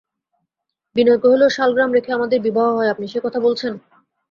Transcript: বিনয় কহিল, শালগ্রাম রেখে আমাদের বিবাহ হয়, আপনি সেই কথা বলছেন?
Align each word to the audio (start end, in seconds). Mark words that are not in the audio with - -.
বিনয় 0.95 1.19
কহিল, 1.23 1.43
শালগ্রাম 1.49 1.91
রেখে 1.93 2.11
আমাদের 2.13 2.39
বিবাহ 2.41 2.67
হয়, 2.75 2.91
আপনি 2.91 3.05
সেই 3.07 3.23
কথা 3.25 3.39
বলছেন? 3.39 3.73